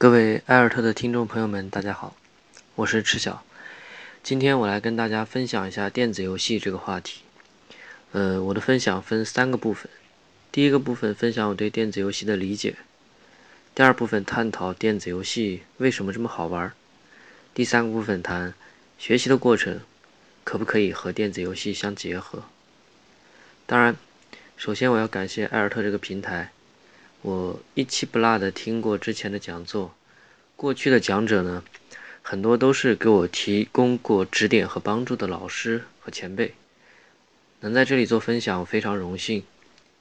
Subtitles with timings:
[0.00, 2.16] 各位艾尔特的听众朋友们，大家好，
[2.74, 3.44] 我是赤晓。
[4.22, 7.20] 今天我来跟大家分享一下电子游戏这个话题。
[8.12, 9.90] 呃，我的分享分三个部分。
[10.50, 12.76] 第一个部分分享我对电子游戏的理解。
[13.74, 16.72] 第二部分探讨电子游戏为什么这么好玩。
[17.52, 18.54] 第三个部分谈
[18.96, 19.80] 学习的过程
[20.44, 22.44] 可不可以和电子游戏相结合。
[23.66, 23.94] 当然，
[24.56, 26.52] 首先我要感谢艾尔特这个平台。
[27.22, 29.94] 我一期不落的听过之前的讲座，
[30.56, 31.62] 过去的讲者呢，
[32.22, 36.54] 很多都是给我提供过指点和帮助的老师和前辈。
[37.60, 39.44] 能在这里做分享，非常荣幸，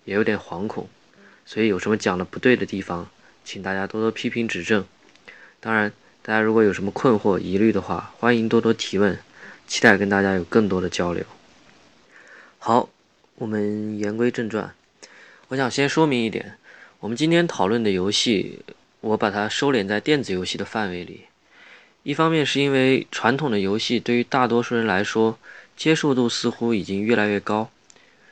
[0.06, 0.88] 也有点惶恐，
[1.46, 3.10] 所以有什么讲的不对的地方，
[3.44, 4.86] 请大家多多批评指正。
[5.60, 9.20] 当然，大家如果有什么困惑、疑虑的话，欢迎多多提问，
[9.68, 11.26] 期待跟大家有更多的交流。
[12.60, 12.88] 好，
[13.36, 14.74] 我们言归正传，
[15.50, 16.58] 我想先说明一点。
[17.02, 18.60] 我们今天讨论的游戏，
[19.00, 21.22] 我把它收敛在电子游戏的范围里。
[22.04, 25.40] 一方面是因为传统的游戏对于大多数人来说
[25.78, 27.70] 接受度似乎已经越来越高，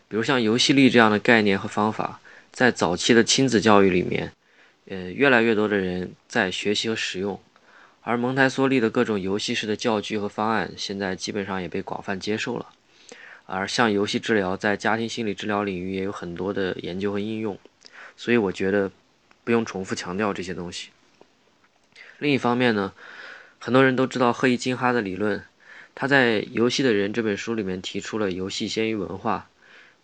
[0.09, 2.19] 比如像游戏力这样的概念和方法，
[2.51, 4.33] 在早期的亲子教育里面，
[4.89, 7.39] 呃，越来越多的人在学习和使用。
[8.01, 12.65] 而蒙台梭利的各种游戏式的教具和方案，现在基本上也被广泛接受了。
[13.45, 17.57] 而像游戏治疗，在家庭心理治疗领域也有很多的研究和应用。
[18.17, 18.91] 所以我觉得
[19.45, 20.89] 不用重复强调这些东西。
[22.17, 22.93] 另一方面呢，
[23.59, 25.45] 很多人都知道赫伊金哈的理论，
[25.93, 29.49] 他在《游戏的人》这本书里面提出了游戏先于文化。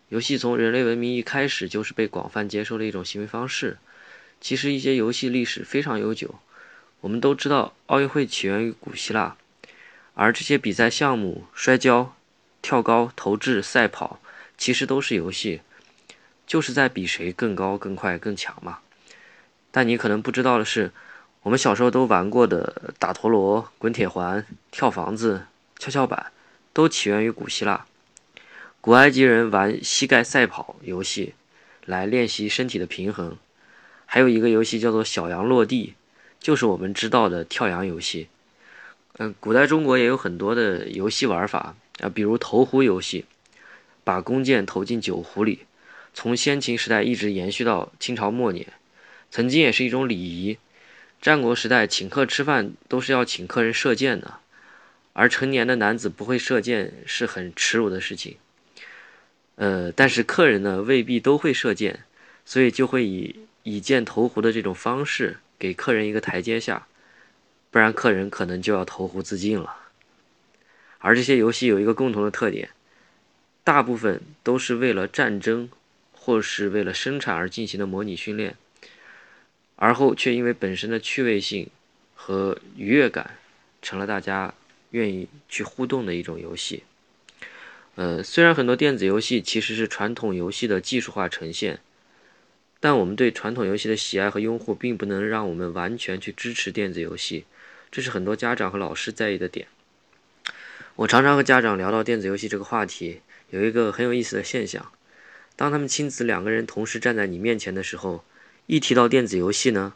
[0.09, 3.78] 游戏从人类文明一开始就是被广泛接受的一种行为方式。
[4.39, 6.36] 其实一些游戏历史非常悠久，
[7.02, 9.36] 我们都知道奥运会起源于古希腊，
[10.14, 12.16] 而这些比赛项目，摔跤、
[12.61, 14.19] 跳高、投掷、赛跑，
[14.56, 15.61] 其实都是游戏。
[16.46, 18.80] 就是在比谁更高、更快、更强嘛。
[19.72, 20.92] 但你可能不知道的是，
[21.42, 25.48] 我们小时候都玩过的打陀螺、滚铁环、跳房子、
[25.80, 26.32] 跷跷板，
[26.72, 27.86] 都起源于古希腊。
[28.80, 31.34] 古埃及人玩膝盖赛跑游戏，
[31.86, 33.38] 来练习身体的平衡。
[34.06, 35.96] 还有一个游戏叫做小羊落地，
[36.40, 38.28] 就是我们知道的跳羊游戏。
[39.18, 43.26] 嗯，古代中国也有很多的游戏玩法啊，比如投壶游戏，
[44.03, 45.66] 把弓箭投进酒壶里。
[46.13, 48.68] 从先秦时代一直延续到清朝末年，
[49.31, 50.57] 曾经也是一种礼仪。
[51.22, 54.35] 战国时代请客吃饭都是要请客人射箭的，
[55.13, 58.38] 而成年的男子不会射箭是很耻辱的事情。
[59.56, 62.02] 呃，但是客人呢未必都会射箭，
[62.46, 66.88] 所以就会以以箭投壶的这种方式给客人一个台阶下，
[67.72, 69.78] 不然客人可能就要投壶自尽了。
[71.00, 72.69] 而这些游戏有一个共同的特点，
[73.63, 75.69] 大部分都是为了战争。
[76.25, 78.56] 或是为了生产而进行的模拟训练，
[79.75, 81.69] 而后却因为本身的趣味性
[82.16, 83.38] 和愉悦感，
[83.81, 84.53] 成了大家
[84.91, 86.84] 愿意去互动的一种游戏。
[87.95, 91.81] 呃，虽然很多电子游戏其实是传统游戏的技术化呈现，
[92.79, 97.44] 但我们对传统游戏的喜爱和拥护，并不能让我们完全去支持电子游戏，
[97.91, 99.67] 这是很多家长和老师在意的点。
[100.95, 103.19] 我常常和家长聊到电子游戏这个话题，
[103.50, 104.90] 有一个很有意思的现象。
[105.56, 108.24] 当他们亲子两个人同时站在你面前的时候，
[108.66, 109.94] 一提到电子游戏呢，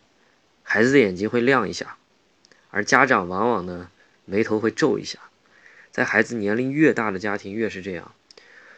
[0.64, 1.98] 孩子的眼睛会亮一下，
[2.70, 3.90] 而家长往往呢
[4.26, 5.20] 眉头会皱一下。
[5.92, 8.14] 在孩子年龄越大的家庭越是这样，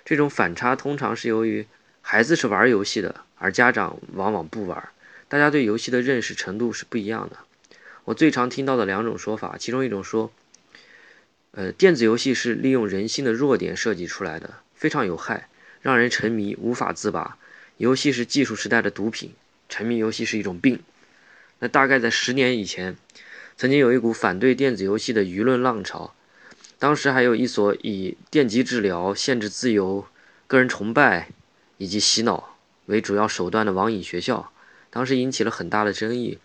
[0.06, 1.67] 这种反差通常是由于
[2.01, 4.90] 孩子是玩游戏的，而家长往往不玩，
[5.28, 7.38] 大家对游戏的认识程度是不一样的。
[8.06, 10.31] 我最常听到的两种说法，其中一种说，
[11.51, 15.50] 呃，电子游戏是利用人性的弱点设计出来的，非常有害。
[15.89, 17.35] 让人沉迷无法自拔，
[17.77, 19.33] 游戏是技术时代的毒品，
[19.67, 20.79] 沉迷游戏是一种病。
[21.57, 22.95] 那大概在十年以前，
[23.57, 26.13] 曾经有一股反对电子游戏的舆论浪潮，
[26.78, 30.05] 当时还有一所以电击治疗、限制自由、
[30.45, 31.29] 个人崇拜
[31.78, 32.55] 以及洗脑
[32.85, 34.51] 为主要手段的网瘾学校，
[34.91, 36.38] 当时引起了很大的争议，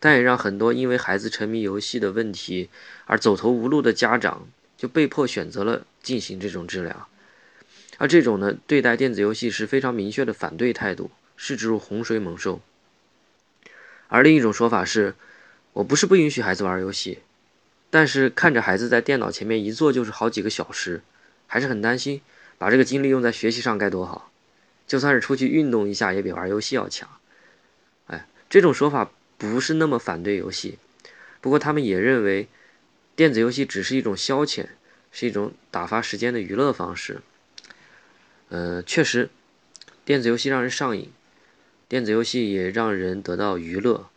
[0.00, 2.68] 但也让很多因为孩子沉迷游戏的问题
[3.06, 7.06] 而走投无路的家长就被迫选择了进行这种治疗。
[8.00, 12.62] 而这种呢，对待电子游戏是非常明确的反对态度，视之如洪水猛兽。
[14.08, 15.14] 而另一种说法是，
[15.74, 17.18] 我不是不允许孩子玩游戏，
[17.90, 21.02] 但是看着孩子在电脑前面一坐就是好几个小时，
[21.46, 22.22] 还是很担心，
[22.56, 24.32] 把这个精力用在学习上该多好。
[24.86, 27.06] 就算是出去运动一下，也比玩游戏要强。
[28.06, 30.78] 哎，这种说法不是那么反对游戏，
[31.42, 32.48] 不过他们也认为，
[33.14, 34.68] 电子游戏只是一种消遣，
[35.12, 37.20] 是一种打发时间的娱乐方式。
[38.50, 39.30] 呃，确实，
[40.04, 41.10] 电子游戏让人上瘾，
[41.88, 44.08] 电子游戏也让人得到娱乐，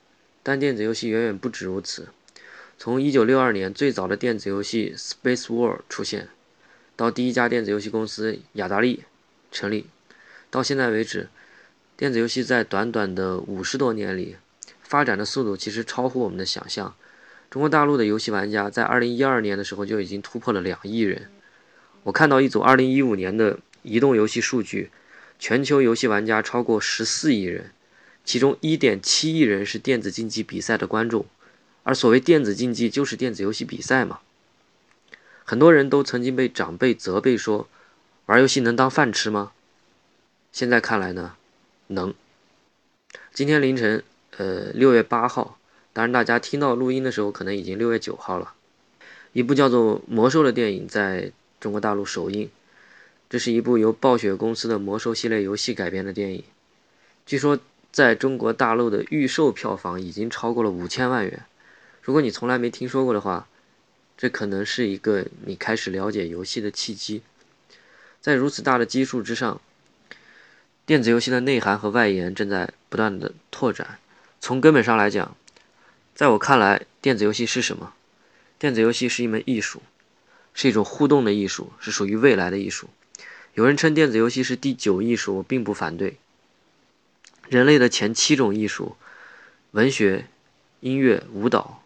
[0.41, 2.09] 但电子游戏远远不止如此。
[2.80, 6.30] 从1962年最早的电子游戏《Space War》出现，
[6.95, 9.03] 到第一家电子游戏公司雅达利
[9.51, 9.85] 成立，
[10.50, 11.29] 到现在为止，
[11.95, 14.36] 电子游戏在短短的五十多年里
[14.81, 16.95] 发展的速度其实超乎我们的想象。
[17.51, 21.29] 中国大陆的游戏玩家在2012年的时候就已经突破了两亿人。
[22.01, 24.89] 我看到一组2015年的移动游戏数据，
[25.38, 27.71] 全球游戏玩家超过14亿人。
[28.25, 31.25] 其中1.7亿人是电子竞技比赛的观众，
[31.83, 34.19] 而所谓电子竞技就是电子游戏比赛嘛。
[35.44, 37.68] 很多人都曾经被长辈责备说，
[38.27, 39.51] 玩游戏能当饭吃吗？
[40.53, 41.36] 现在看来呢，
[41.88, 42.13] 能。
[43.33, 44.03] 今天凌晨，
[44.38, 45.59] 呃，六月八号，
[45.91, 48.53] 当然大家听到录音的时候可能已经六月九号了。
[49.33, 52.50] 一部叫做《魔兽》的电影在中国大陆首映，
[53.33, 56.44] 这是一部由暴雪公司的魔兽系列游戏改编的电影，
[57.25, 57.59] 据说。
[57.91, 61.45] 在中国大陆的预售票房已经超过了五千万元。
[62.01, 63.47] 如果你从来没听说过的话，
[64.18, 67.21] 这可能是一个你开始了解游戏的契机。
[68.19, 69.62] 在如此大的基数之上，
[70.88, 74.00] 电子游戏的内涵和外延正在不断的拓展。
[74.41, 75.36] 从根本上来讲，
[76.15, 77.94] 在我看来，电子游戏是什么？
[78.57, 79.83] 电子游戏是一门艺术，
[80.56, 82.89] 是一种互动的艺术，是属于未来的艺术。
[83.55, 86.17] 有人称电子游戏是第九艺术，我并不反对。
[87.47, 88.95] 人类的前七种艺术——
[89.71, 90.25] 文学、
[90.79, 91.83] 音乐、舞蹈、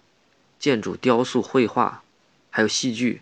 [0.58, 2.04] 建筑、雕塑、绘画，
[2.50, 3.22] 还有戏剧，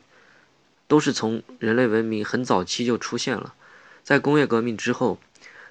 [0.88, 3.56] 都是从人类文明很早期就出现了。
[4.04, 5.20] 在工业革命之后，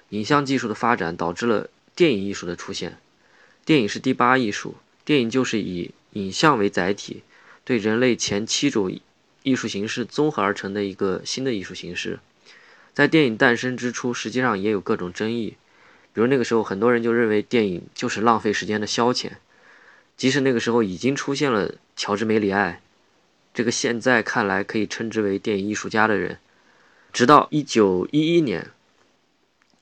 [0.09, 2.97] 影像技术的发展导致了电影艺术的出现。
[3.63, 4.75] 电影是第八艺术，
[5.05, 7.23] 电影就是以影像为载体，
[7.63, 8.93] 对人类前七种
[9.43, 12.19] 艺术形式综合而成的一个新的艺术形式。
[12.95, 15.57] 在电影诞生之初，实际上也有各种争议。
[16.13, 19.31] 比如那个时候，很多人就认为电影就是浪费时间的消遣，
[20.15, 22.81] 即使那个时候已经出现了乔治·梅里爱，
[23.53, 26.39] 这个现在看来可以称之为电影艺术家的人，
[27.11, 28.71] 直到1911年，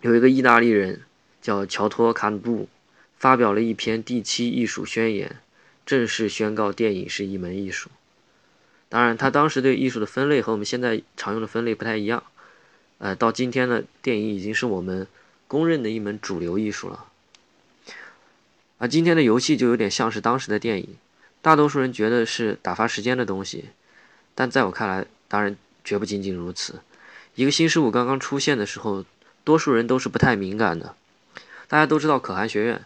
[0.02, 1.04] 有一个意大利人
[1.40, 2.68] 叫乔托·卡努布，
[3.16, 5.38] 发表了一篇第七艺术宣言，
[5.86, 7.92] 正式宣告电影是一门艺术。
[8.90, 12.24] 当然，他当时对艺术的分类和我们现在常用的分类不太一样。
[12.98, 15.08] 呃，到今天呢，电影已经是我们。
[15.46, 17.06] 公认的一门主流艺术了，
[18.80, 20.96] 而今天的游戏就有点像是当时的电影，
[21.44, 23.66] 大多数人觉得是打发时间的东西，
[24.34, 26.82] 但在我看来，当然绝不仅仅如此。
[27.36, 29.06] 一个新事物刚刚出现的时候，
[29.44, 30.96] 多数人都是不太敏感的。
[31.68, 32.84] 大家都知道可汗学院，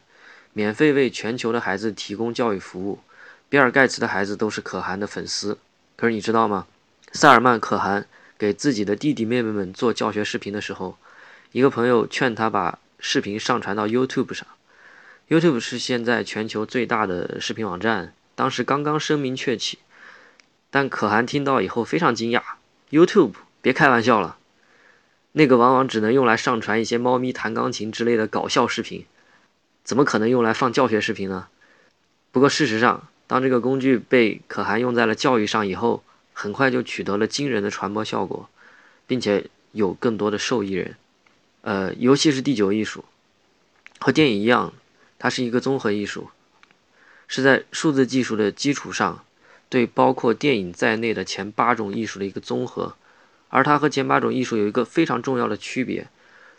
[0.51, 2.99] 免费为全球的孩子提供教育服务，
[3.47, 5.57] 比尔盖茨的孩子都是可汗的粉丝。
[5.95, 6.67] 可是你知道吗？
[7.13, 8.05] 塞尔曼可汗
[8.37, 10.97] 给自己的弟弟妹妹们做教学视频的时候。
[11.53, 14.45] 一个朋友劝他把视频上传到 YouTube 上。
[15.29, 19.79] YouTube 是现在全球最大的视频网站，当时刚刚声名鹊起。
[20.69, 22.41] 但可汗听到以后非常惊讶
[22.91, 24.37] ：“YouTube，别开玩笑了，
[25.31, 29.05] 那个往往只能用来上传一些猫咪弹钢琴之类的搞笑视频，
[29.85, 31.47] 怎么可能用来放教学视频呢？”
[32.31, 36.03] 不过事实上，当这个工具被可汗用在了教育上以后，
[36.39, 38.47] 很快就取得了惊人的传播效果，
[39.07, 40.95] 并且有更多的受益人。
[41.61, 43.05] 呃，游戏是第九艺术，
[43.97, 44.71] 和电影一样，
[45.17, 46.29] 它是一个综合艺术，
[47.27, 49.25] 是在数字技术的基础上，
[49.67, 52.95] 对包括电影在内的前八种艺术的一个综合。
[53.49, 56.07] 而它和前八种艺术有一个非常重要的区别，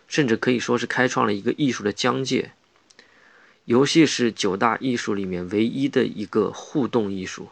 [0.09, 2.51] 甚至可以说是开创了一个艺术的疆界。
[3.65, 7.51] 游戏是九大艺术里面唯一的一个互动艺术，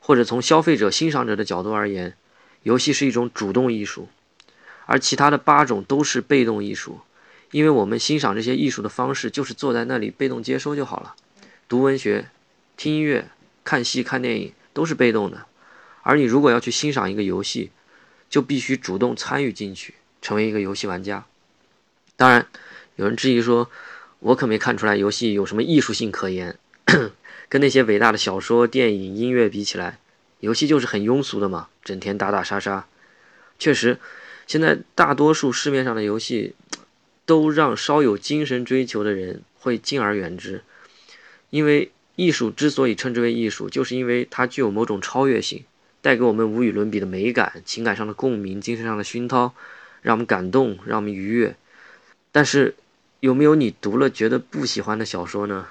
[0.00, 2.14] 或者从消费者、欣赏者的角度而言，
[2.62, 4.08] 游戏是一种主动艺术。
[4.86, 7.00] 而其他的八种都是被动艺术，
[7.50, 11.14] 因为我们欣赏这些艺术的方式就是坐在那里被动接收就好了。
[11.68, 12.30] 读文学、
[12.76, 13.28] 听音乐、
[13.62, 15.44] 看戏、看电影都是被动的，
[16.02, 17.70] 而你如果要去欣赏一个游戏，
[18.30, 21.26] 就必须主动参与进去，成为一个游戏玩家。
[22.16, 22.46] 当然，
[22.96, 23.70] 有人质疑说，
[24.20, 26.58] 我可没看出来游戏有什么艺术性可言，
[27.48, 29.98] 跟那些伟大的小说、电影、音乐比起来，
[30.40, 32.86] 游戏就是很庸俗的嘛，整天打打杀杀。
[33.58, 33.98] 确实。
[34.46, 36.54] 现在大多数市面上的游戏，
[37.26, 40.62] 都让稍有精神追求的人会敬而远之，
[41.50, 45.64] 因为艺术之所以称之为艺术，就是因为它具有某种超越性，
[46.00, 49.52] 带给我们无与伦比的美感、情感上的共鸣、精神上的熏陶，
[50.00, 51.54] 让我们感动，让我们愉悦。
[52.32, 52.74] 但是，
[53.20, 55.66] 有没有你读了觉得不喜欢的小说呢？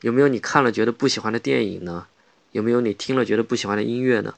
[0.00, 2.06] 有没有你看了觉得不喜欢的电影呢？
[2.52, 4.34] 有没有你听了觉得不喜欢的音乐呢？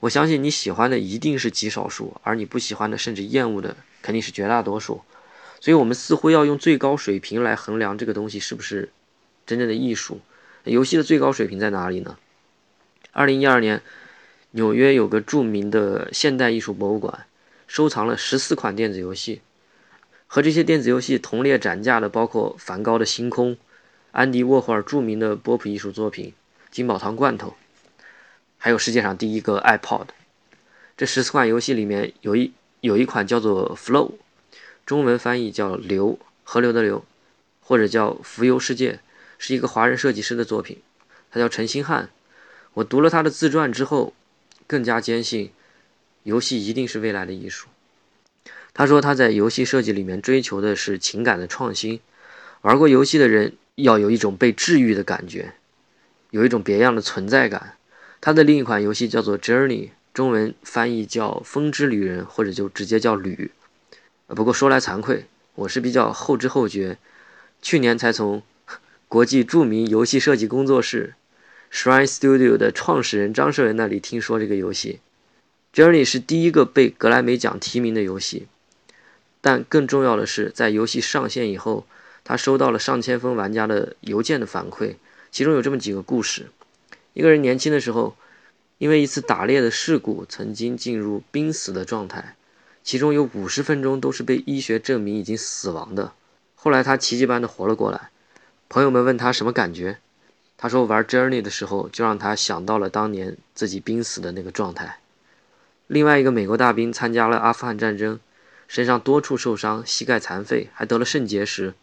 [0.00, 5.02] 我相信你喜欢的一定是极少数，而你不喜欢的甚至厌恶的肯定是绝大多数。
[5.60, 8.90] 所以，我们似乎要用最高水平来衡量这个东西是不是
[9.46, 10.20] 真正的艺术。
[10.64, 12.18] 游戏的最高水平在哪里呢？
[13.12, 13.82] 二零一二年，
[14.50, 17.26] 纽约有个著名的现代艺术博物馆，
[17.66, 19.40] 收藏了十四款电子游戏。
[20.26, 23.52] 和这些电子游戏同列展架的，包括梵高的《星空》、
[24.16, 26.30] 安迪沃霍尔著名的波普艺术作品
[26.70, 27.48] 《金宝汤罐头》，
[28.56, 30.06] 还有世界上第一个 iPod。
[30.96, 34.12] 这十四款游戏里面有一有一款叫做 Flow，
[34.86, 37.04] 中文翻译叫“流”，河流的流，
[37.60, 39.00] 或者叫“浮游世界”，
[39.36, 40.80] 是一个华人设计师的作品，
[41.30, 42.08] 他叫陈星汉。
[42.72, 44.14] 我读了他的自传之后，
[44.66, 45.52] 更加坚信，
[46.22, 47.68] 游戏一定是未来的艺术。
[48.72, 52.00] 他说他在游戏设计里面追求的是情感的创新，
[52.62, 55.52] 玩过游戏的人要有一种被治愈的感觉，
[56.30, 57.76] 有一种别样的存在感。
[58.20, 63.50] 他的另一款游戏叫做 Journey，中文翻译叫风之旅人，或者就直接叫旅。
[64.28, 66.96] 不过说来惭愧，我是比较后知后觉，
[67.60, 68.42] 去年才从
[69.08, 71.14] 国际著名游戏设计工作室
[71.70, 75.00] Shrine Studio 的创始人张社仁那里听说这个游戏。
[75.74, 78.46] Journey 是第一个被格莱美奖提名的游戏。
[79.42, 81.86] 但更重要的是，在游戏上线以后，
[82.28, 84.96] 他收到了上千封玩家的邮件的反馈，
[85.30, 86.48] 其中有这么几个故事：
[87.12, 88.16] 一个人年轻的时候，
[88.78, 92.34] 因为一次打猎的事故，曾经进入濒死的状态，
[92.82, 96.14] 其中有五十分钟都是被医学证明已经死亡的。
[96.56, 98.10] 后来他奇迹般的活了过来。
[98.68, 99.98] 朋友们问他什么感觉，
[100.58, 104.98] 他说玩 Journey 的时候，就让他想到了当年自己濒死的那个状态。
[105.86, 108.18] 另外一个美国大兵参加了阿富汗战争。
[108.68, 111.74] 身上多处受伤，膝盖残废，还得了肾结石，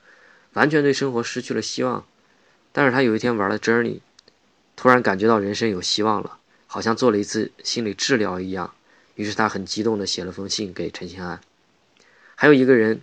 [0.54, 2.06] 完全对生活失去了希望。
[2.72, 4.00] 但是他有一天玩了 Journey，
[4.76, 8.74] 突然感觉到人生有希望了，好像做了一次心理治疗一样。
[9.16, 11.40] 于是他很激动地写了封信给陈星安。
[12.36, 13.02] 还有一个人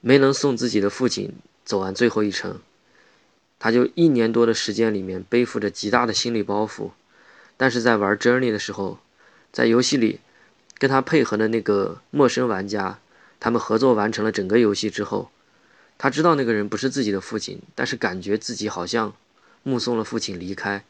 [0.00, 2.60] 没能送自己的父亲走完最后一程，
[3.58, 6.90] 他就一年多的时间里面背负着极大的心理包袱。
[7.56, 8.98] 但是在玩 Journey 的时候，
[9.52, 10.20] 在游戏里
[10.78, 12.98] 跟他配合的那个陌生玩家。
[13.38, 15.30] 他们合作完成了整个游戏之后，
[16.04, 19.14] 他知道那个人不是自己的父亲，但是感觉自己好像
[19.62, 20.84] 目送了父亲离开，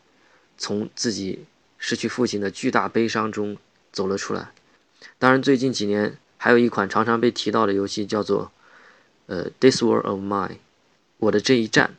[0.58, 1.44] 从自己
[1.78, 3.56] 失去父亲的巨大悲伤中
[3.92, 4.48] 走了出来。
[5.16, 8.46] 当然，最近几年还有一款常常被提到的游戏叫做
[9.26, 10.48] 《呃 This War of Mine》，
[11.18, 11.94] 我的这一战。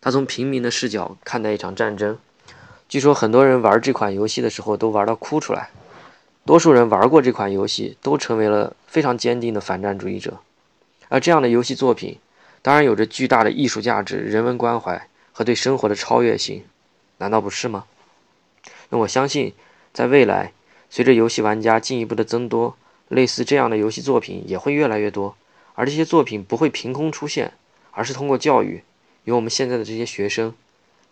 [0.00, 2.16] 他从平民的视角看待一场战争，
[2.88, 5.68] 据说很多人玩这款游戏的时候都玩到哭出来。
[6.46, 10.38] 多数人玩过这款游戏，都成为了非常坚定的反战主义者。
[11.08, 12.18] 而这样的游戏作品，
[12.62, 16.64] 当然有着巨大的艺术价值、人文关怀和对生活的超越性，
[17.18, 17.84] 难道不是吗？
[18.90, 19.52] 那我相信，
[19.92, 20.52] 在未来，
[20.88, 22.76] 随着游戏玩家进一步的增多，
[23.08, 25.36] 类似这样的游戏作品也会越来越多。
[25.74, 27.52] 而这些作品不会凭空出现，
[27.90, 28.84] 而是通过教育，
[29.24, 30.54] 由我们现在的这些学生，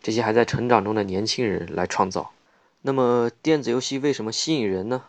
[0.00, 2.32] 这些还在成长中的年轻人来创造。
[2.82, 5.04] 那么，电子游戏为什么吸引人呢？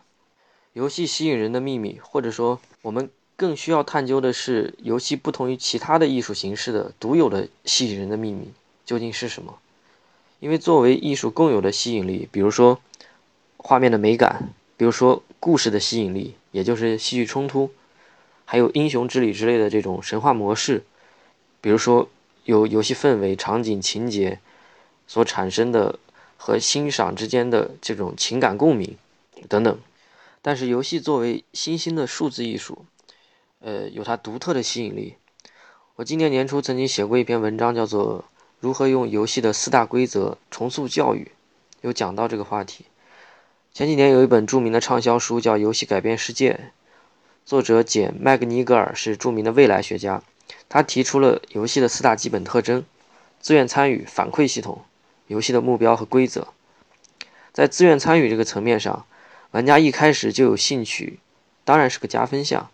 [0.72, 8.52] 游戏吸引人的秘密，或者说，我们更需要探究的是，游戏不同于其他的艺术形式的独有的吸引人的秘密
[8.84, 9.58] 究竟是什么？
[10.40, 12.80] 因为作为艺术共有的吸引力，比如说
[13.56, 17.70] 画面的美感，比如说故事的吸引力，也就是戏剧冲突，
[18.44, 20.84] 还有英雄之旅之类的这种神话模式，
[21.60, 22.08] 比如说
[22.44, 24.38] 有游戏氛围、场景、情节
[25.06, 25.98] 所产生的
[26.36, 28.96] 和欣赏之间的这种情感共鸣
[29.48, 29.78] 等等。
[30.42, 32.84] 但是，游戏作为新兴的数字艺术，
[33.64, 35.14] 呃，有它独特的吸引力。
[35.96, 38.20] 我今年年初曾经写过一篇文章，叫做
[38.60, 41.24] 《如何用游戏的四大规则重塑教育》，
[41.80, 42.84] 有讲到这个话题。
[43.72, 46.52] 前几年有一本著名的畅销书叫《游戏改变世界》，
[47.46, 50.22] 作者简·麦格尼格尔是著名的未来学家，
[50.68, 52.84] 他提出了游戏的四大基本特征：
[53.40, 54.82] 自愿参与、反馈系统、
[55.26, 56.48] 游戏的目标和规则。
[57.54, 59.06] 在自愿参与这个层面上，
[59.52, 61.18] 玩家一开始就有兴趣，
[61.64, 62.68] 当然是个加分项。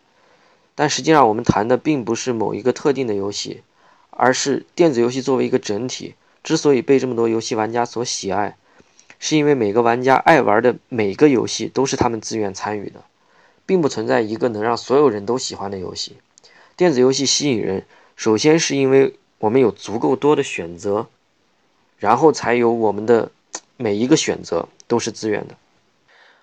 [0.81, 3.63] 但实际上，我们谈的并不是某一个特定的游戏，
[4.09, 8.57] 而是电子游戏作为一个整体，之所以被这么多游戏玩家所喜爱，
[9.19, 13.05] 是因为每个玩家爱玩的每个游戏都是他们自愿参与的，
[13.67, 16.17] 并不存在一个能让所有人都喜欢的游戏。
[16.79, 17.85] 电子游戏吸引人，
[18.17, 21.09] 首先是因为我们有足够多的选择，
[21.99, 23.31] 然后才有我们的
[23.77, 25.55] 每一个选择都是自愿的。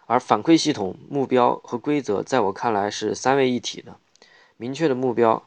[0.06, 3.96] 而反馈系统、目标和规则，在我看来是三位一体的。
[4.58, 5.44] 明确的目标，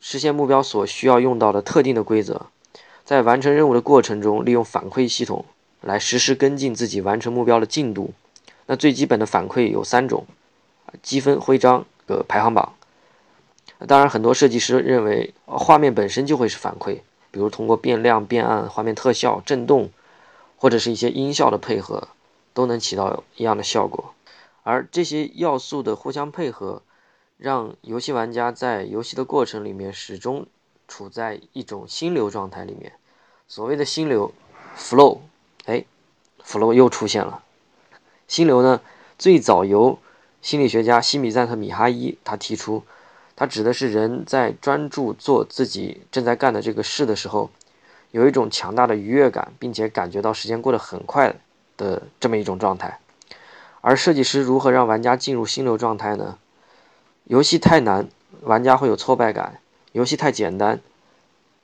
[0.00, 2.46] 实现目标所需要用到的特定的规则，
[3.04, 5.44] 在完成任务的过程中，利用反馈系统
[5.82, 8.14] 来实时跟进自己完成目标的进度。
[8.66, 10.24] 那最基本的反馈有三种：
[11.02, 12.72] 积分徽章和排行榜。
[13.86, 19.90] 当然，很多设计师认为画面本身就会是反馈，比如通过变亮、变暗、画面特效、震动，
[20.56, 22.08] 或者是一些音效的配合，
[22.54, 24.14] 都能起到一样的效果。
[24.62, 26.82] 而这些要素的互相配合，
[27.42, 30.46] 让游戏玩家在游戏的过程里面始终
[30.86, 32.92] 处在一种心流状态里面。
[33.48, 34.34] 所谓的心流
[34.76, 35.20] ，flow，
[35.64, 35.86] 哎
[36.44, 37.42] ，flow 又出现了。
[38.28, 38.82] 心流呢，
[39.18, 39.98] 最早由
[40.42, 42.82] 心理学家西米赞特米哈伊他提出，
[43.34, 47.48] 他指的是人在专注做自己正在干的这个事的时候，
[48.10, 51.34] 有一种强大的愉悦感，并且感觉到时间过得很快
[51.78, 53.00] 的这么一种状态。
[53.80, 56.36] 而设计师如何让玩家进入心流状态呢？
[57.30, 58.08] 游戏太难，
[58.40, 59.60] 玩家会有挫败感；
[59.92, 60.80] 游戏太简单，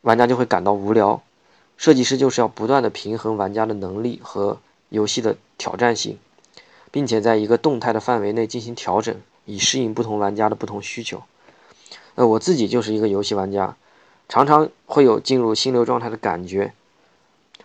[0.03, 1.25] 玩家就会感到无聊。
[1.77, 6.19] 设计师就是要不断的平衡玩家的能力和游戏的挑战性，
[6.93, 11.25] 并且在一个动态的范围内进行调整，以适应不同玩家的不同需求。
[12.15, 13.75] 呃，我自己就是一个游戏玩家，
[14.29, 16.75] 常常会有进入心流状态的感觉。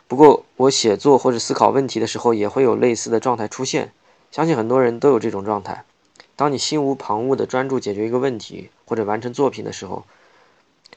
[0.08, 3.94] 不过，我写作或者思考问题的时候，也会有类似的状态出现。
[4.32, 5.86] 相信很多人都有这种状态。
[6.42, 10.06] 当你心无旁骛地专注解决一个问题或者完成作品的时候，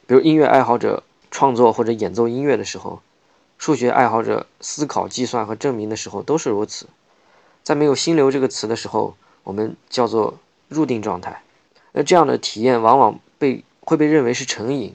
[0.07, 1.03] 比如音乐爱好者。
[1.31, 3.03] 创作或者演奏音乐的时候，
[3.59, 6.87] 数学爱好者思考、计算和证明的时候都是如此。
[7.65, 11.43] 在没有“心流”这个词的时候，我们叫做入定状态。
[11.91, 14.95] 那这样的体验往往被会被认为是成瘾。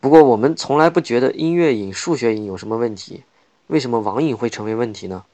[0.00, 3.22] 不过，我们从来不觉得音乐瘾、数学瘾有什么问题。
[3.68, 5.24] 为什么网瘾会成为问题呢？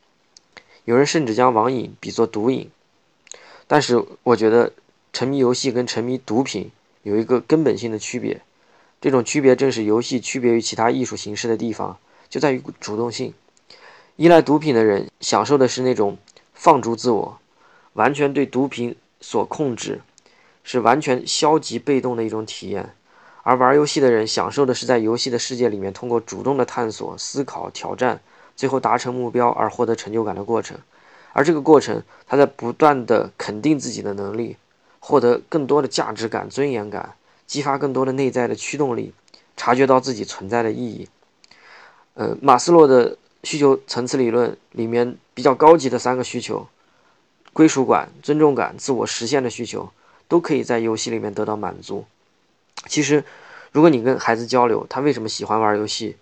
[0.85, 2.71] 有人甚至将网瘾比作毒瘾。
[3.73, 4.73] 但是，我觉得
[5.13, 6.73] 沉迷游戏跟沉迷毒品
[7.05, 8.41] 有一个根本性的区别。
[9.01, 11.97] 这种区别正是游戏区别于其他艺术形式的地方，
[12.29, 13.33] 就在于主动性。
[14.17, 16.19] 依赖毒品的人享受的是那种
[16.53, 17.39] 放逐自我、
[17.93, 20.01] 完全对毒品所控制，
[20.65, 22.87] 是完全消极被动的一种体验；
[23.45, 28.21] 而玩游戏的人享受的是在游戏的世界里面通过主动的探索、思考、挑战，
[28.57, 30.77] 最后达成目标而获得成就感的过程。
[31.33, 34.57] 而这个过程，他在不断的肯定自己的能力，
[34.99, 37.15] 获得更多的价值感、尊严感。
[37.47, 39.13] 激发更多的内在的驱动力，
[39.57, 41.09] 察觉到自己存在的意义。
[42.15, 46.69] 呃，马斯洛的需求层次理论里面比较高级的三个需求——
[47.53, 49.91] 归属感、尊重感、自我实现的需求，
[50.29, 52.05] 都可以在游戏里面得到满足。
[52.87, 53.25] 其实，
[53.73, 56.15] 如果你跟孩子交流，他为什么喜欢玩游戏，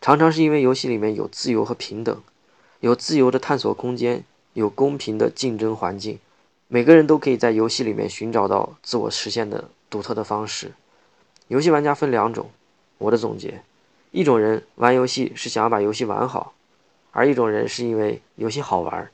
[0.00, 2.22] 常常是因为游戏里面有自由和平等，
[2.78, 4.22] 有自由的探索空间，
[4.56, 6.18] 有公平的竞争环境，
[6.66, 9.68] 每个人都可以在游戏里面寻找到自我实现的。
[9.90, 10.72] 独特的方式，
[11.48, 12.50] 游戏玩家分两种。
[12.96, 13.62] 我的总结：
[14.10, 16.54] 一种人玩游戏是想要把游戏玩好，
[17.12, 19.10] 而一种人是因为游戏好玩。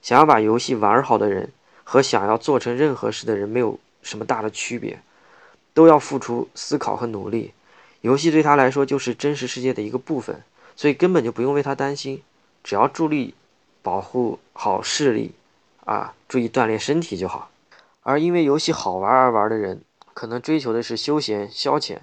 [0.00, 1.50] 想要把游戏玩好的人
[1.82, 4.98] 和想要做成任何事的人没有什么大的区别，
[5.74, 7.52] 都要付出思考和努力。
[8.00, 10.40] 游戏对他来说就是真实世界的一个部分，
[10.76, 12.22] 所以根本就不用为他担心，
[12.62, 13.34] 只要注意
[13.84, 15.30] 保护好视力，
[15.84, 17.52] 啊，注意锻炼身体就好。
[18.02, 19.80] 而因为游戏好玩而玩的人。
[20.16, 21.98] 可能追求的是休闲消遣，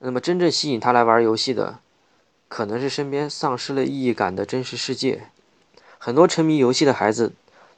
[0.00, 1.78] 那么真正吸引他来玩游戏的，
[2.48, 5.22] 可能是身边丧失了意义感的真实世界。
[5.96, 7.32] 很多沉迷游戏的孩子，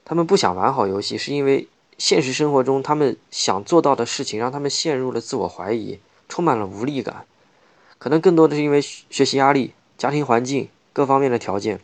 [0.05, 7.25] 他们不想玩好游戏，是因为现实生活中他们想做到的事情让他们陷入了自我怀疑，充满了无力感。
[7.99, 11.81] 可能更多的是因为学习压力、家庭环境各方面的条件，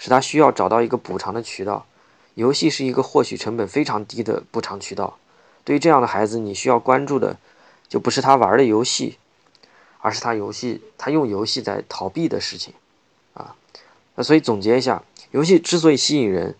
[0.00, 1.86] 使他需要找到一个补偿的渠道。
[2.34, 5.18] 游戏是一个获取成本非常低的补偿渠道。
[5.62, 7.36] 对于这样的孩子，你需要关注的
[7.86, 9.18] 就不是他玩的游戏，
[9.98, 12.72] 而是他游戏他用游戏在逃避的事情，
[13.34, 13.54] 啊，
[14.14, 16.54] 那所以总结一下，游戏之所以吸引人，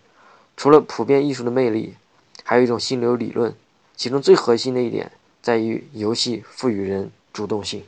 [0.55, 1.95] 除了普遍艺术的魅力，
[2.43, 3.55] 还有一种心流理论，
[3.95, 7.83] 其中最核心的一点在于游戏赋予人主动性。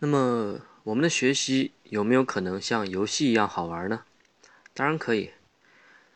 [0.00, 4.00] 那么我们的学习有没有可能像游戏一样好玩呢？
[4.74, 5.30] 当然可以。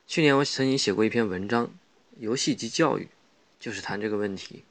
[0.06, 1.66] 去年我曾经写过一篇文章
[2.18, 3.04] 《游戏及教育》。
[3.60, 4.62] 就是谈这个问题，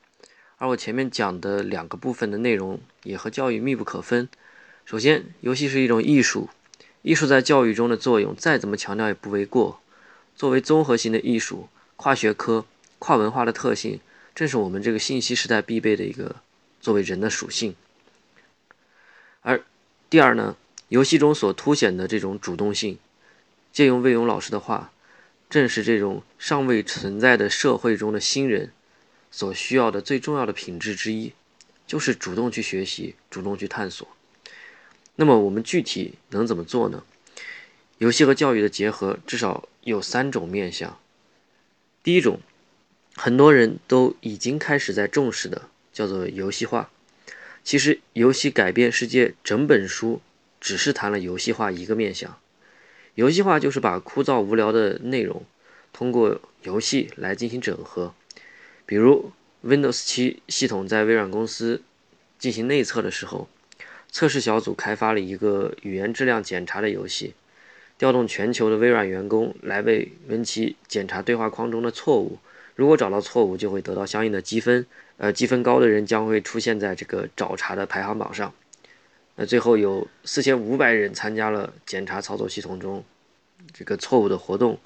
[0.55, 4.29] 而我前面讲的两个部分的内容也和教育密不可分。
[4.85, 6.49] 首先，游戏是一种艺术，
[7.01, 9.81] 艺术在教育中的作用再怎么强调也不为过。
[10.37, 12.65] 作为综合性的艺术，跨学科、
[12.97, 13.99] 跨文化的特性，
[14.33, 16.37] 正是我们这个信息时代必备的一个
[16.79, 17.75] 作为人的属性。
[19.41, 19.61] 而
[20.09, 20.55] 第二呢，
[20.87, 22.97] 游戏中所凸显的这种主动性，
[23.77, 24.91] 借用魏勇老师的话，
[25.51, 28.71] 正是这种尚未存在的社会中的新人。
[29.29, 31.33] 所需要的最重要的品质之一，
[31.85, 34.07] 就是主动去学习，主动去探索。
[35.17, 37.03] 那么我们具体能怎么做呢？
[37.99, 40.97] 游戏和教育的结合至少有三种面向。
[42.01, 42.39] 第一种，
[43.15, 46.89] 很多人都已经开始在重视的，叫做游戏化。
[47.63, 50.19] 其实，游戏改变世界整本书
[50.59, 52.39] 只是谈了游戏化一个面向。
[53.17, 55.43] 游戏化就是把枯燥无聊的内容
[55.91, 58.13] 通过游戏来进行整合。
[58.85, 59.31] 比如
[59.65, 61.81] ，Windows 7系统在微软公司
[62.37, 63.49] 进行内测的时候，
[64.11, 67.33] 测试小组开发了一个语言质量检查的游戏，
[67.97, 72.37] 调动全球的微软员工来为 Win7 检查对话框中的错误。
[72.75, 74.85] 如果找到错误，就会得到相应的积分。
[75.17, 78.53] 呃，积分高的人将会出现在这个找茬的排行榜上。
[79.39, 83.03] 那最后有四千五百人参加了检查操作系统中
[83.71, 84.79] 这个错误的活动，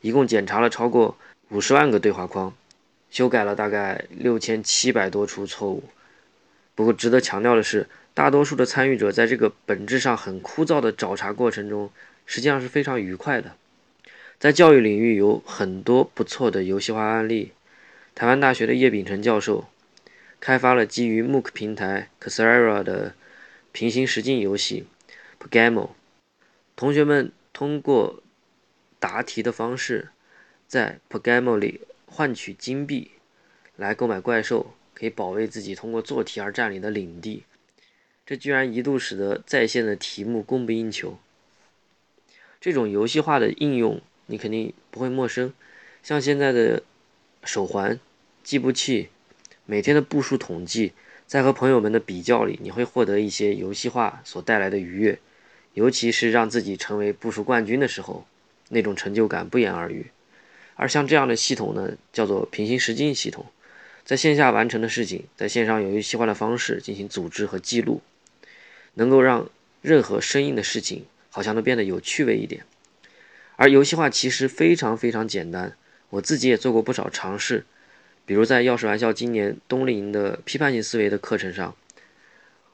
[0.00, 1.16] 一共检查了超过
[1.50, 2.52] 五十万个对话框，
[3.10, 5.84] 修改了大概六千七百多处错误。
[6.74, 11.88] 不过值得强调的是，大多数的参与者在这个本质上很枯燥的找茬过程中，
[12.26, 13.52] 实际上是非常愉快的。
[14.40, 17.52] 在教育领域有很多不错的游戏化案例。
[18.16, 19.68] 台湾大学的叶秉成教授
[20.40, 23.14] 开发了基于 MOOC 平台 Coursera 的。
[23.72, 24.84] 平行实境游戏
[25.40, 25.90] Pogamo，
[26.76, 28.22] 同学们通过
[28.98, 30.10] 答题的方式，
[30.68, 33.12] 在 Pogamo 里换取金币
[33.76, 37.44] 来购买怪兽，可以保卫自己通过做题而占领的领地。
[38.26, 41.18] 这居然一度使得在线的题目供不应求。
[42.60, 45.52] 这种游戏化的应用，你肯定不会陌生。
[46.02, 46.82] 像现在的
[47.42, 47.98] 手环、
[48.44, 49.08] 计步器，
[49.64, 50.92] 每天的步数统计。
[51.32, 55.18] 在和朋友们的比较里，你会获得一些游戏化所带来的愉悦，
[55.72, 58.26] 尤其是让自己成为部署冠军的时候，
[58.68, 60.08] 那种成就感不言而喻。
[60.74, 63.46] 而像这样的系统呢，叫做平行实境系统，
[64.04, 68.02] 在线下完成的事情，在线上用游戏化的方式进行组织和记录，
[68.92, 69.48] 能够让
[69.80, 72.66] 任何生硬的事情好像都变得有趣味一点。
[73.56, 75.78] 而游戏化其实非常非常简单，
[76.10, 77.64] 我自己也做过不少尝试。
[78.24, 81.74] 比如在钥匙玩笑今年冬令营的批判性思维的课程上，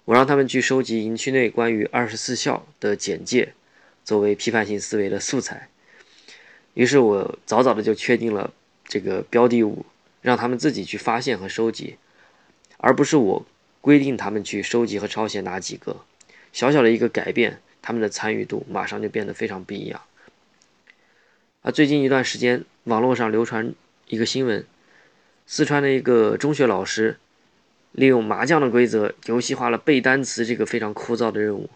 [0.05, 3.55] 我让他们去收集营区内关于二十四孝的简介，
[4.05, 5.69] 作为批判性思维的素材。
[6.75, 8.53] 于是我早早的就确定了
[8.85, 9.85] 这个标的物，
[10.21, 11.97] 让他们自己去发现和收集，
[12.77, 13.47] 而不是我
[13.81, 16.05] 规定他们去收集和抄写哪几个。
[16.53, 20.03] 小小的一个改变，他们的参与度马上就变得非常不一样。
[21.63, 23.75] 啊，最近一段时间，网络上流传
[24.07, 24.65] 一个新闻。
[25.51, 27.17] 四川的一个中学老师，
[27.93, 31.71] 利用麻将的规则游戏化了背单词这个非常枯燥的任务。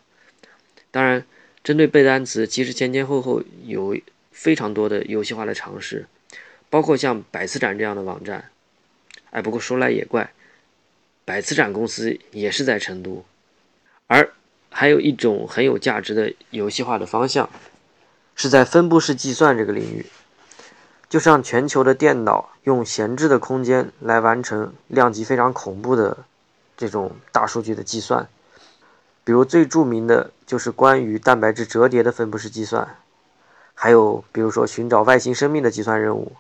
[0.91, 1.25] 当然，
[1.65, 3.99] 针对背单词，其实前前后后有
[4.31, 6.05] 非常多的游戏化的尝试，
[6.69, 8.51] 包括像百词斩这样的网站。
[9.31, 10.35] 哎，不过说来也怪，
[11.25, 13.25] 百词斩公司也是在成都。
[14.07, 14.35] 而
[14.69, 17.49] 还有一种很有价值的游戏化的方向，
[18.37, 20.05] 是在分布式计算这个领域。
[21.13, 26.17] 就是让全球的电脑用闲置的空间来完成量级非常恐怖的
[26.75, 28.27] 这种大数据的计算，
[29.23, 32.97] 比如最著名的就是关于蛋白质折叠的分布式计算，
[33.75, 36.33] 还有比如说寻找外星生命的计算任务，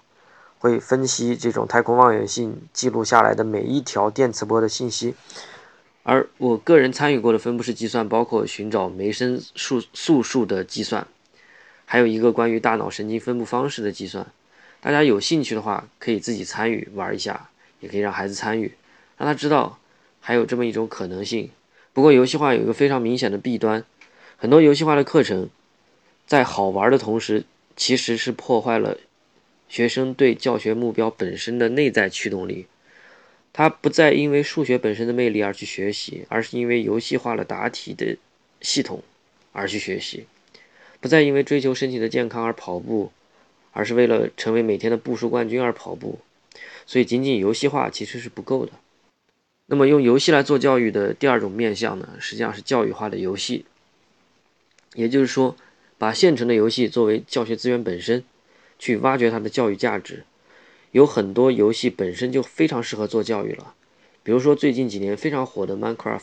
[0.59, 5.15] 会分析这种太空望远镜记录下来的每一条电磁波的信息。
[6.03, 11.07] 而我个人参与过的分布式计算包括寻找梅森数素数的计算，
[11.85, 14.27] 还有一个关于大脑神经分布方式的计算。
[14.83, 18.73] 大家有兴趣的话，可以自己参与玩一下，也可以让孩子参与，
[19.17, 19.79] 让他知道
[20.21, 21.51] 还有这么一种可能性。
[21.93, 23.85] 不过，游戏化有一个非常明显的弊端，
[24.37, 25.49] 很多游戏化的课程
[26.27, 27.45] 在好玩的同时，
[27.77, 28.99] 其实是破坏了
[29.69, 32.67] 学生对教学目标本身的内在驱动力。
[33.53, 38.17] 他不再因为数学本身的魅力而去学习，而是因为游戏化了答题的
[38.61, 39.01] 系统
[39.53, 40.25] 而去学习；
[41.01, 43.13] 不再因为追求身体的健康而跑步。
[43.73, 46.21] 而是为了成为每天的步数冠军而跑步，
[46.87, 48.73] 所以仅仅游戏化其实是不够的。
[49.67, 53.65] 那么用游戏来做教育的第二种面向呢，实际上是教育化的游戏，
[54.95, 55.57] 也就是说，
[55.97, 58.23] 把现成的游戏作为教学资源本身，
[58.79, 60.25] 去挖掘它的教育价值。
[60.91, 63.73] 有很多游戏本身就非常适合做教育了，
[64.23, 66.21] 比如说最近几年非常火的《Minecraft》，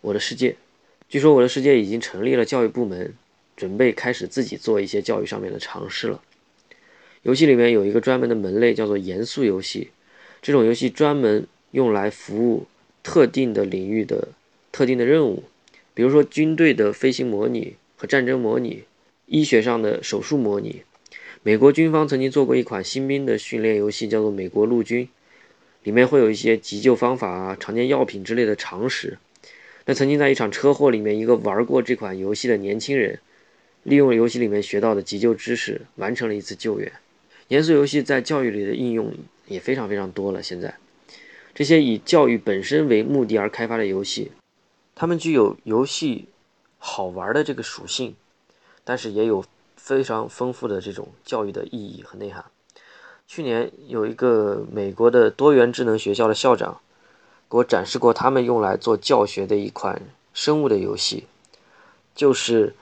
[0.00, 0.56] 我的世界。
[1.06, 3.12] 据说我的世界已经成立了教育部门，
[3.56, 6.22] 准备开始自己做一些教育上面的尝试了。
[7.22, 9.90] 游戏里面有一个专门的门类，叫做严肃游戏。
[10.40, 12.66] 这种游戏专门用来服务
[13.02, 14.28] 特定的领域的
[14.72, 15.44] 特定的任务，
[15.92, 18.84] 比如说军队的飞行模拟和战争模拟，
[19.26, 20.82] 医学上的手术模拟。
[21.42, 25.04] 美国军方曾经做过一款新兵的训练游戏，叫做《美国陆军》，
[25.82, 29.18] 里面会有一些急救方法啊、常见药品之类的常识。
[29.84, 33.18] 那曾经在一场车祸里面，一个玩过这款游戏的年轻人，
[33.82, 36.90] 利用游戏里面学到的急救知识，完成了一次救援。
[37.50, 39.12] 严肃游戏在教育里的应用
[39.48, 40.40] 也非常非常多了。
[40.40, 40.76] 现在，
[41.52, 44.30] 这些以教育本身为目的而开发的游戏，
[44.94, 46.28] 它们具有游戏
[46.78, 48.14] 好玩的这个属性，
[48.84, 52.44] 但是也有非常丰富的这种教育的意义和内涵。
[53.26, 56.80] 去年有一个美国的多元智能学校的校长
[57.50, 60.00] 给我展示过他们用来做教学的一款
[60.32, 61.24] 生物的游戏，
[62.14, 62.76] 就是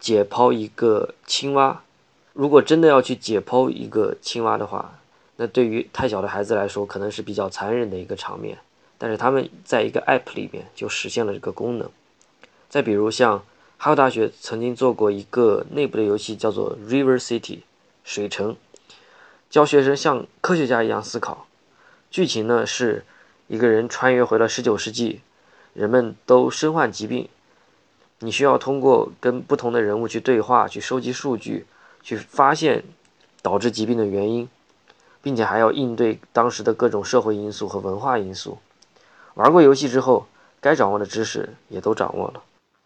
[0.00, 1.82] 解剖一个青蛙。
[2.34, 4.98] 如果真的要去解剖一个青蛙的话，
[5.36, 8.58] 那对于太小的孩子来说，可能是比较残忍的一个场面。
[8.98, 11.88] 但是他们在一个 App 里面就实现了这个功能。
[12.68, 13.38] 再比如像
[13.78, 17.60] 哈佛大学曾经做过一个内部的游戏，叫做 River City
[18.02, 18.56] 水城。
[19.48, 21.46] 教学生像科学家一样思考，
[22.10, 23.04] 剧情呢是
[23.46, 25.20] 一个人穿越回了十九世纪，
[25.72, 27.28] 人们都身患疾病，
[28.18, 31.66] 你需要通过跟不同的人物去对话，去收集数据，
[32.04, 32.84] 去发现
[33.40, 34.46] 导致疾病的原因，
[35.22, 38.58] 并且还要应对当时的各种社会因素和文化因素。
[39.32, 40.26] 玩过游戏之后，
[40.60, 42.42] 该掌握的知识也都掌握了。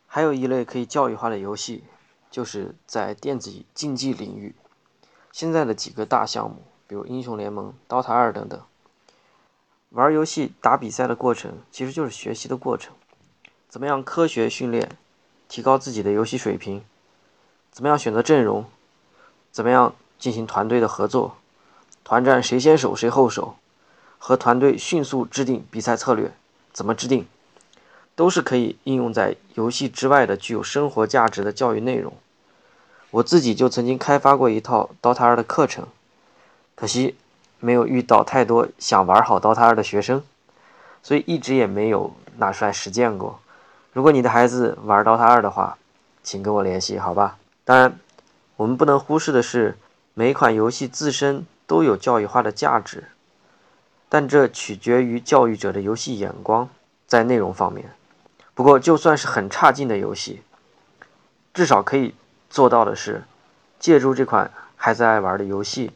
[0.07, 1.83] 还有一类可以教育化的游戏，
[2.31, 4.55] 就是在电子竞技领域。
[5.33, 8.63] 现在的几个大项目，比如英雄联盟、DOTA 二等等，
[9.91, 12.95] 玩游戏打比赛的过程其实就是学习的过程。
[13.69, 14.97] 怎么样科学训练，
[15.49, 16.83] 提高自己的游戏水平？
[17.71, 18.65] 怎么样选择阵容？
[19.51, 21.37] 怎么样进行团队的合作？
[22.05, 23.57] 团战谁先守谁后守？
[24.19, 26.33] 和团队迅速制定比赛策略，
[26.73, 27.27] 怎么制定？
[28.17, 32.13] 都是可以应用在游戏之外的具有生活价值的教育内容。
[33.11, 35.87] 我自己就曾经开发过一套 DOTA 二的课程，
[36.75, 37.17] 可惜
[37.61, 40.23] 没有遇到太多想玩好 DOTA 二的学生，
[41.03, 43.39] 所以一直也没有拿出来实践过。
[43.93, 45.79] 如果你的孩子玩 DOTA 二的话，
[46.25, 47.39] 请跟我联系，好吧？
[47.65, 47.99] 当然，
[48.59, 49.79] 我们不能忽视的是，
[50.15, 53.05] 每款游戏自身都有教育化的价值，
[54.09, 56.69] 但这取决于教育者的游戏眼光，
[57.07, 57.93] 在内容方面。
[58.55, 60.43] 不过，就算是很差劲的游戏，
[61.55, 62.15] 至少可以。
[62.51, 63.23] 做到的是，
[63.79, 65.93] 借助这款孩子爱玩的游戏，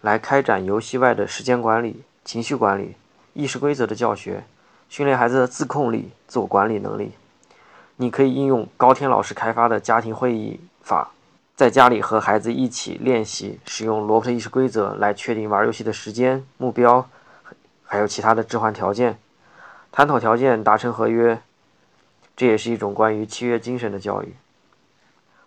[0.00, 2.96] 来开展游戏外的时间管理、情绪管理、
[3.32, 4.42] 意识规则的教学，
[4.88, 7.12] 训练孩子的自控力、自我管理能力。
[7.96, 11.12] 你可以应用高天老师开发的家庭会议法，
[11.54, 17.08] 在家里和孩子一起练习使用罗伯特意识规则来确定玩游戏的时间、目标，
[17.84, 19.18] 还有其他的置换条件，
[19.92, 21.40] 探讨条件，达成合约。
[22.34, 24.34] 这也是一种关于契约精神的教育。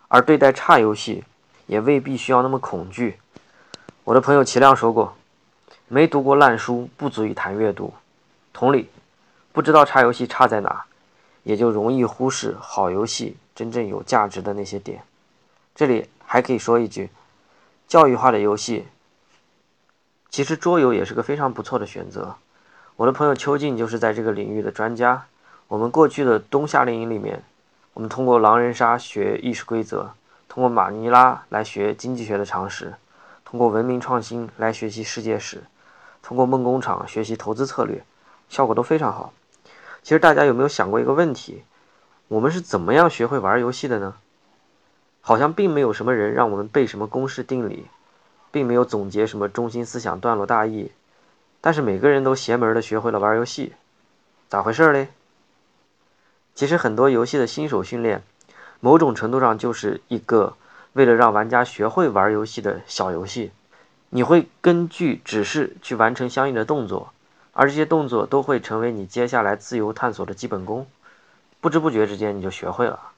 [0.06, 1.24] 而对待差游戏，
[1.66, 3.18] 也未必需要那么恐惧。
[4.04, 5.16] 我的朋友齐亮说过
[5.88, 7.92] ：“没读过烂书，不足以谈阅读。”
[8.54, 8.88] 同理，
[9.52, 10.84] 不知道差游戏差在哪，
[11.42, 15.02] 也就容易忽视好游戏真正有价值的那些点。
[15.76, 17.10] 这里还可以说一句：
[17.86, 18.86] 教育化的游戏，
[20.30, 22.36] 其实桌游也是个非常不错的选择。
[22.96, 25.26] 我的朋友邱静就是在这个领域的专家。
[25.68, 27.44] 我们过去的冬夏令营里面。
[27.92, 30.12] 我们通过狼人杀学意识规则，
[30.48, 32.94] 通过马尼拉来学经济学的常识，
[33.44, 35.62] 通过文明创新来学习世界史，
[36.22, 38.02] 通过梦工厂学习投资策略，
[38.48, 39.34] 效果都非常好。
[40.02, 41.64] 其实大家有没有想过一个问题？
[42.28, 44.14] 我们是怎么样学会玩游戏的呢？
[45.28, 47.86] 好像并没有什么人让我们背什么公式定理，
[48.52, 50.92] 并没有总结什么中心思想段落大意，
[51.60, 53.72] 但是每个人都邪门的学会了玩游戏，
[54.48, 55.08] 咋回事嘞？
[56.54, 58.22] 其实很多游戏的新手训练，
[58.78, 60.54] 某种程度上就是一个
[60.92, 63.50] 为了让玩家学会玩游戏的小游戏。
[64.10, 67.12] 你会根据指示去完成相应的动作，
[67.52, 70.86] 而这些动作都会成为你接下来自由探索的基本功。
[71.60, 73.10] 不知不觉之间你就学会了。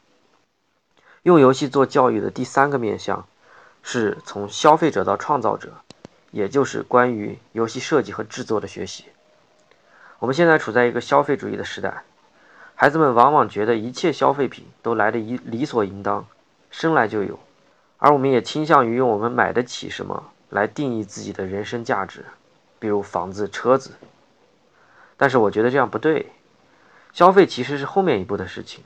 [1.29, 3.27] 用游戏做教育的第三个面向，
[3.83, 5.75] 是从消费者到创造者，
[6.31, 9.05] 也就是关于游戏设计和制作的学习。
[10.21, 12.03] 我们现在处在一个消费主义的时代。
[12.75, 16.27] 孩子们往往觉得一切消费品都来得一理所应当，
[16.71, 17.39] 生来就有，
[17.99, 22.25] 而我们也倾向于用我们买得起什么来定义自己的人生价值，
[22.79, 23.91] 比如房子、车子。
[25.19, 26.33] 但是我觉得这样不对，
[27.13, 28.83] 消费其实是后面一步的事情。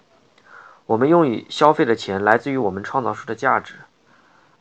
[0.86, 3.74] 我们用于消费的钱来自于我们创造出的价值，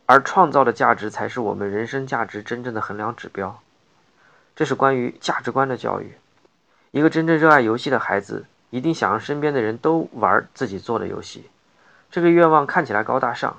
[0.06, 3.60] 而创造的价值才是我们人生价值真正的衡量指标。
[4.54, 6.14] 这是关于价值观的教育。
[6.90, 8.46] 一个真正热爱游戏的孩子。
[8.72, 11.44] 一定想让身边的人都玩自己做的游戏，
[12.10, 13.58] 这个愿望看起来高大上，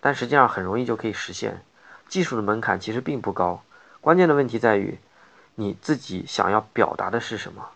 [0.00, 1.60] 但实际上很容易就可以实现。
[2.08, 3.62] 技术的门槛其实并不高，
[4.00, 4.98] 关键的问题在于
[5.56, 7.68] 你自己想要表达的是什么。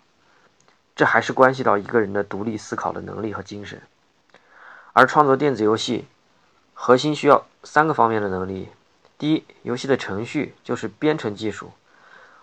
[0.94, 3.82] 这还是关系到一个人的独立思考的能力和精神。
[4.98, 6.06] 而创作电子游戏，
[6.72, 8.70] 核心需要三个方面的能力：
[9.18, 11.70] 第一，游戏的程序就是编程技术。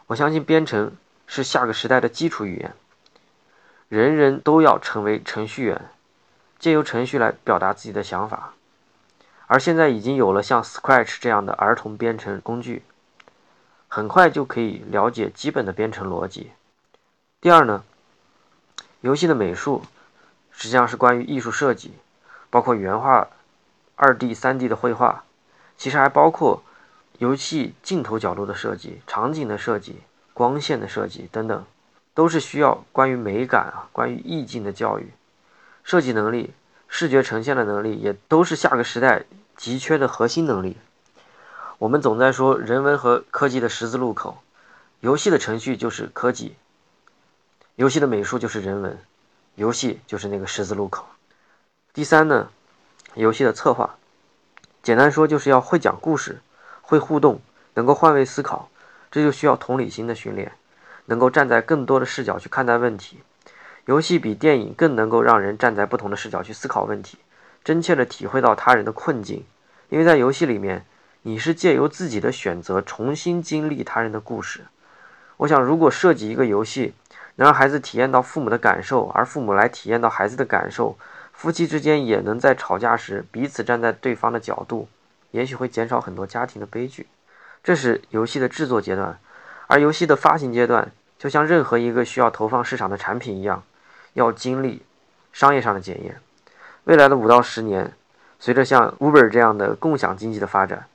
[0.05, 2.75] 我相信编程是下个时代的基础语言。
[3.89, 5.89] 人人都要成为程序员，
[6.59, 8.53] 借由程序来表达自己的想法。
[9.47, 12.83] 而现在已经有了像 Scratch 这样的儿童编程工具，
[13.87, 16.51] 很快就可以了解基本的编程逻辑。
[17.41, 17.83] 第二呢，
[19.01, 19.81] 游戏的美术
[20.51, 21.91] 实际上是关于艺术设计，
[22.53, 23.27] 包括原画、
[23.95, 25.23] 二 D、三 D 的绘画，
[25.75, 26.61] 其实还包括
[27.17, 30.01] 游戏镜头角度的设计、场景的设计、
[30.35, 31.65] 光线的设计等等。
[32.13, 35.11] 都是需要关于美感啊，关于意境的教育，
[35.83, 36.53] 设计能力、
[36.87, 39.23] 视觉呈现的能力，也都是下个时代
[39.57, 40.77] 急缺的核心能力。
[41.79, 44.37] 我们总在说人文和科技的十字路口，
[44.99, 46.55] 游戏的程序就是科技，
[47.77, 48.95] 游戏的美术就是人文，
[49.55, 51.07] 游戏就是那个十字路口。
[51.93, 52.49] 第三呢，
[53.13, 53.97] 游戏的策划，
[54.81, 56.41] 简单说就是要会讲故事，
[56.81, 57.39] 会互动，
[57.75, 58.67] 能够换位思考，
[59.11, 60.53] 这就需要同理心的训练。
[61.05, 63.19] 能够站在更多的视角去看待问题，
[63.85, 67.19] 游戏比电影更能够让人站在不同的视角去思考问题，
[67.63, 69.45] 真切的体会到他人的困境。
[69.89, 70.87] 因为在游戏里面，
[71.21, 74.65] 你是借由自己的选择重新经历他人的故事。
[75.37, 76.95] 我想，如果设计一个游戏，
[77.35, 80.97] 能让孩子体验到父母的感受，而父母来体验到孩子的感受，
[81.43, 84.87] 夫妻之间也能在吵架时彼此站在对方的角度，
[85.31, 87.05] 也许会减少很多家庭的悲剧。
[87.61, 89.19] 这是游戏的制作阶段。
[89.67, 93.61] 而游戏的发行阶段，就像任何一个需要投放市场的产品一样，
[94.13, 94.83] 要经历
[95.33, 96.15] 商业上的检验。
[96.85, 97.91] 未来的五到十年，
[98.39, 100.85] 随着像 Uber 这样的共享经济的发展，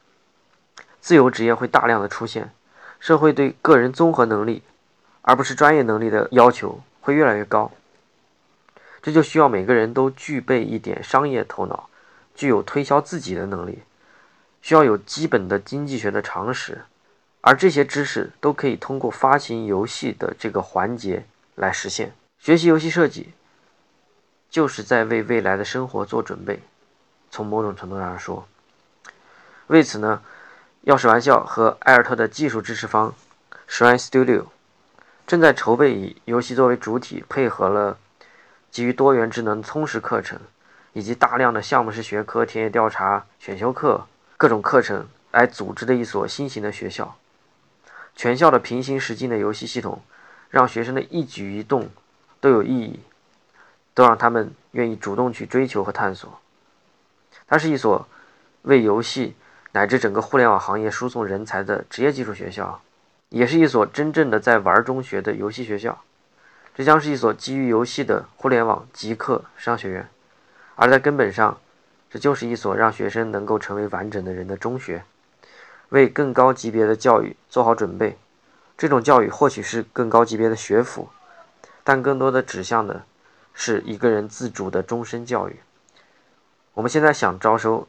[1.03, 2.51] 自由职业会大量的出现，
[2.99, 4.63] 社会对个人综合能力，
[5.21, 7.71] 而不是专业能力的要求会越来越高。
[9.01, 11.89] 这就需要每个人都具备一点商业头脑，
[12.35, 13.79] 具有推销自己的能力，
[14.61, 16.83] 需要有基本的经济学的常识。
[17.41, 22.13] 而这些知识都可以通过发行游戏的这个环节来实现。
[22.39, 23.31] 学习游戏设计，
[24.51, 26.61] 就是在为未来的生活做准备。
[27.31, 28.47] 从某种程度上说，
[29.69, 30.21] 为此呢，
[30.87, 33.15] 钥匙玩笑和艾尔特的技术支持方
[33.69, 34.47] Shrine Studio
[35.27, 37.97] 正在筹备以游戏作为主体，配合了
[38.71, 40.39] 基于多元智能充实课程，
[40.93, 47.17] 以及大量的项目式学科、田野调查、选修课各种课程来组织的一所新型的学校。
[48.15, 50.03] 全校的平行时境的游戏系统，
[50.51, 51.89] 让学生的一举一动
[52.41, 53.01] 都有意义，
[53.95, 56.41] 都让他们愿意主动去追求和探索。
[57.47, 58.07] 它是一所
[58.63, 59.35] 为游戏
[59.73, 62.81] 乃至整个互联网行业输送人才的职业技术学校，
[63.29, 65.99] 也是一所真正的在玩中学的游戏学校。
[66.79, 70.09] 这将是一所基于游戏的互联网极客商学院，
[70.77, 71.59] 而在根本上，
[72.09, 75.03] 这就是一所让学生能够成为完整的人的中学。
[75.89, 78.17] 为更高级别的教育做好准备，
[78.77, 81.09] 这种教育或许是更高级别的学府，
[81.83, 83.03] 但更多的指向的
[83.53, 85.59] 是一个人自主的终身教育。
[86.75, 87.89] 我们现在想招收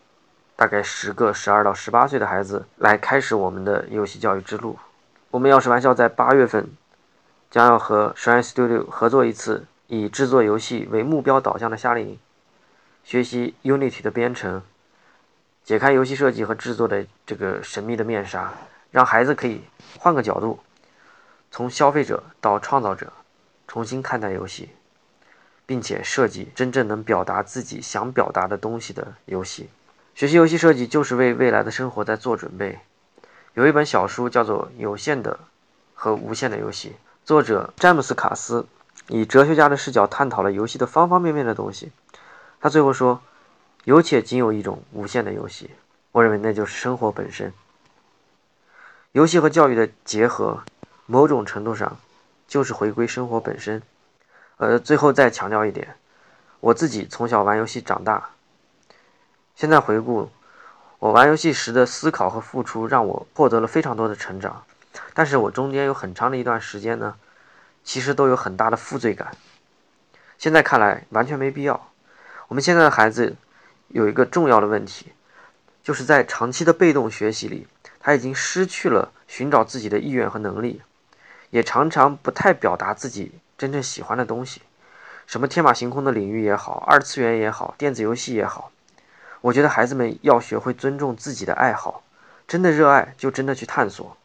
[0.55, 4.79] 大概十个十二到十八岁的孩子来开始我们的游戏教育之路。
[5.29, 6.67] 我们要是玩笑在八月份
[7.49, 12.19] 将要和 Shine Studio 合作一次以制作游戏为目标导向的夏令营，
[13.03, 14.61] 学习 Unity 的编程。
[15.63, 18.51] 解开游戏设计和制作的这个神秘的面纱，
[18.91, 19.61] 让孩子可以
[19.97, 20.59] 换个角度，
[21.51, 23.11] 从消费者到创造者，
[23.67, 24.69] 重新看待游戏，
[25.65, 29.69] 并且设计真正能表达自己想表达的东西的游戏。
[30.15, 32.79] 学习游戏设计就是为未来的生活在做准备。
[33.53, 35.39] 有一本小书叫做《有限的
[35.93, 36.89] 和无限的游戏》，
[37.29, 38.65] 作者詹姆斯·卡斯
[39.07, 41.91] 以哲学家的视角探讨了游戏的方方面面的东西。
[42.59, 43.21] 他最后说。
[43.83, 45.69] 有且仅有一种无限的游戏，
[46.11, 47.53] 我认为那就是生活本身。
[49.11, 50.63] 游戏和教育的结合，
[51.05, 51.97] 某种程度上
[52.47, 53.83] 就是回归生活本身。
[54.57, 55.95] 呃，最后再强调一点，
[56.59, 58.31] 我自己从小玩游戏长大，
[59.55, 60.31] 现在回顾
[60.97, 64.63] 我玩游戏时的思考和付出，让我获得了非常多的成长。
[65.13, 67.15] 但是我中间有很长的一段时间呢，
[67.83, 69.31] 其实都有很大的负罪感。
[70.37, 71.91] 现在看来完全没必要。
[72.47, 73.35] 我们现在的孩子。
[73.91, 75.13] 有一个重要的问题，
[75.81, 77.65] 就是在长期的被动学习里，
[77.99, 80.83] 他已经失去了寻找自己的意愿和能力，
[81.49, 84.61] 也常常不太表达自己真正喜欢的东西。
[85.25, 88.71] 什么天马行空的领域也好，二次元也好，电子游戏也好，
[89.41, 92.03] 我觉得孩子们要学会尊重自己的爱好，
[92.47, 94.15] 真的热爱就真的去探索，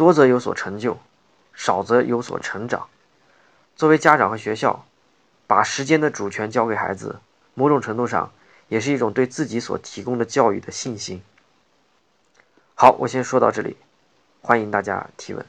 [0.00, 0.96] 多则有所成就，
[1.52, 2.88] 少则有所成长。
[3.76, 4.86] 作为家长和学校，
[5.46, 7.20] 把时间的主权交给孩子，
[7.52, 8.32] 某种程度上。
[8.70, 11.20] 也是一种对自己所提供的教育的信心。
[12.76, 13.76] 好，我先说到这里，
[14.42, 15.44] 欢迎大家提问。